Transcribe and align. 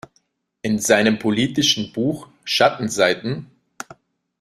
In 0.63 0.79
seinem 0.79 1.19
politischen 1.19 1.93
Buch 1.93 2.27
"Schattenseiten. 2.43 3.51